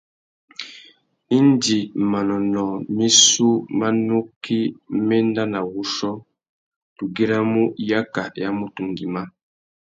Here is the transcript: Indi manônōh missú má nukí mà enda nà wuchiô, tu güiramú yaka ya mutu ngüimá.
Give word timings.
Indi 1.37 1.79
manônōh 2.11 2.73
missú 2.97 3.49
má 3.77 3.87
nukí 4.07 4.59
mà 5.05 5.13
enda 5.21 5.43
nà 5.53 5.59
wuchiô, 5.73 6.11
tu 6.95 7.03
güiramú 7.15 7.61
yaka 7.89 8.23
ya 8.41 8.47
mutu 8.57 8.81
ngüimá. 8.89 9.21